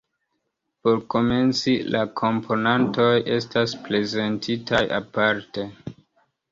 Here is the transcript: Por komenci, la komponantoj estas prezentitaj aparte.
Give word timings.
Por 0.87 1.01
komenci, 1.15 1.75
la 1.97 2.01
komponantoj 2.21 3.13
estas 3.37 3.79
prezentitaj 3.87 4.85
aparte. 5.03 5.73